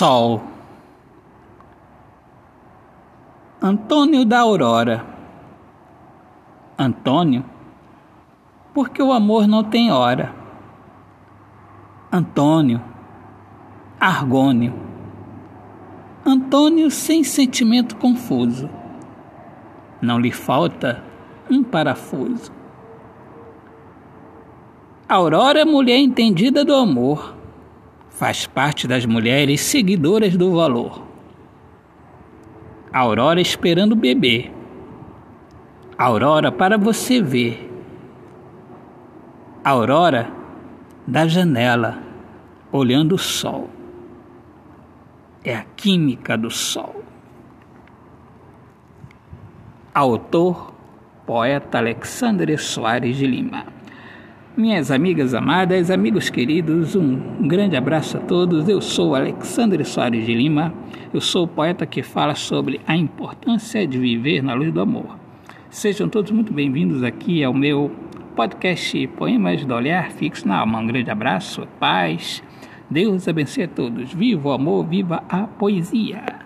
[0.00, 0.40] Sol
[3.60, 5.04] Antônio da Aurora
[6.78, 7.44] Antônio,
[8.72, 10.34] porque o amor não tem hora.
[12.10, 12.82] Antônio
[14.00, 14.72] Argônio
[16.24, 18.70] Antônio sem sentimento confuso.
[20.00, 21.04] Não lhe falta
[21.50, 22.50] um parafuso.
[25.06, 27.38] Aurora, mulher entendida do amor
[28.20, 31.06] faz parte das mulheres seguidoras do valor.
[32.92, 34.50] Aurora esperando o bebê.
[35.96, 37.72] Aurora para você ver.
[39.64, 40.30] Aurora
[41.06, 41.98] da janela,
[42.70, 43.70] olhando o sol.
[45.42, 47.02] É a química do sol.
[49.94, 50.74] Autor,
[51.24, 53.79] poeta Alexandre Soares de Lima.
[54.56, 58.68] Minhas amigas amadas, amigos queridos, um grande abraço a todos.
[58.68, 60.74] Eu sou Alexandre Soares de Lima.
[61.14, 65.16] Eu sou o poeta que fala sobre a importância de viver na luz do amor.
[65.70, 67.92] Sejam todos muito bem-vindos aqui ao meu
[68.34, 70.80] podcast Poemas do Olhar Fixo na Alma.
[70.80, 72.42] Um grande abraço, paz.
[72.90, 74.12] Deus abençoe a todos.
[74.12, 76.39] Viva o amor, viva a poesia.